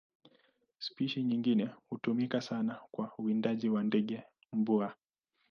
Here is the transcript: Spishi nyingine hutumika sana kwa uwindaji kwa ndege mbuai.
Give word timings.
Spishi 0.77 1.23
nyingine 1.23 1.69
hutumika 1.89 2.41
sana 2.41 2.79
kwa 2.91 3.11
uwindaji 3.17 3.69
kwa 3.69 3.83
ndege 3.83 4.23
mbuai. 4.53 4.91